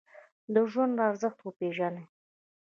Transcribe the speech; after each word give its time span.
د 0.53 0.55
ژوند 0.71 0.95
ارزښت 1.09 1.39
وپیژنئ 1.41 2.05